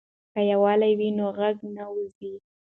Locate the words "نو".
1.17-1.25